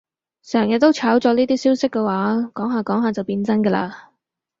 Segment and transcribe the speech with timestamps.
[0.41, 3.93] 成日都炒作呢啲消息嘅話，講下講下就變成真㗎喇